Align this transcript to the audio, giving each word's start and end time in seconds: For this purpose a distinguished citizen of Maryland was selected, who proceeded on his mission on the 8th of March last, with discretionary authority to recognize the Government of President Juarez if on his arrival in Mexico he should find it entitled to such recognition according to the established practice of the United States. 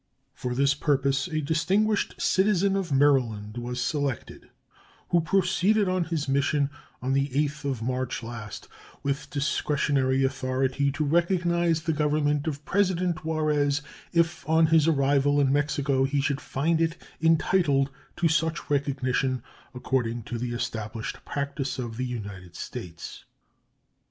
For 0.33 0.55
this 0.55 0.73
purpose 0.73 1.27
a 1.27 1.41
distinguished 1.41 2.19
citizen 2.19 2.75
of 2.75 2.91
Maryland 2.91 3.59
was 3.59 3.79
selected, 3.79 4.49
who 5.09 5.21
proceeded 5.21 5.87
on 5.87 6.05
his 6.05 6.27
mission 6.27 6.71
on 7.03 7.13
the 7.13 7.27
8th 7.29 7.65
of 7.69 7.81
March 7.83 8.23
last, 8.23 8.67
with 9.03 9.29
discretionary 9.29 10.23
authority 10.23 10.91
to 10.93 11.03
recognize 11.05 11.81
the 11.83 11.93
Government 11.93 12.47
of 12.47 12.65
President 12.65 13.23
Juarez 13.23 13.83
if 14.11 14.43
on 14.49 14.65
his 14.73 14.87
arrival 14.87 15.39
in 15.39 15.53
Mexico 15.53 16.03
he 16.05 16.19
should 16.19 16.41
find 16.41 16.81
it 16.81 16.99
entitled 17.21 17.91
to 18.15 18.27
such 18.27 18.71
recognition 18.71 19.43
according 19.75 20.23
to 20.23 20.39
the 20.39 20.51
established 20.51 21.23
practice 21.25 21.77
of 21.77 21.97
the 21.97 22.05
United 22.07 22.55
States. 22.55 23.25